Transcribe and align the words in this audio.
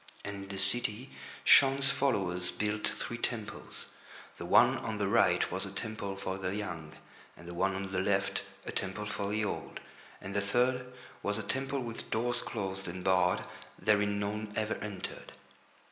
And 0.25 0.35
in 0.37 0.49
the 0.49 0.57
city 0.57 1.11
Shaun's 1.43 1.91
followers 1.91 2.49
built 2.49 2.87
three 2.87 3.19
temples. 3.19 3.85
The 4.39 4.47
one 4.47 4.79
on 4.79 4.97
the 4.97 5.07
right 5.07 5.51
was 5.51 5.63
a 5.63 5.71
temple 5.71 6.15
for 6.17 6.39
the 6.39 6.55
young, 6.55 6.93
and 7.37 7.47
the 7.47 7.53
one 7.53 7.75
on 7.75 7.91
the 7.91 7.99
left 7.99 8.43
a 8.65 8.71
temple 8.71 9.05
for 9.05 9.29
the 9.29 9.45
old, 9.45 9.79
and 10.19 10.35
the 10.35 10.41
third 10.41 10.91
was 11.21 11.37
a 11.37 11.43
temple 11.43 11.81
with 11.81 12.09
doors 12.09 12.41
closed 12.41 12.87
and 12.87 13.03
barred—therein 13.03 14.19
none 14.19 14.51
ever 14.55 14.73
entered. 14.77 15.33